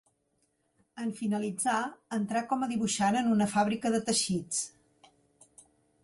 En 1.01 1.11
finalitzar, 1.17 1.81
entrà 2.17 2.41
com 2.53 2.65
a 2.65 2.69
dibuixant 2.71 3.17
en 3.21 3.29
una 3.33 3.47
fàbrica 3.51 3.91
de 3.97 4.01
teixits. 4.09 4.63